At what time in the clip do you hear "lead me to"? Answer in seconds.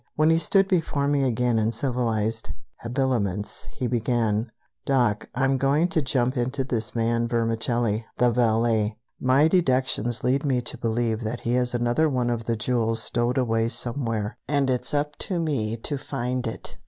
10.23-10.75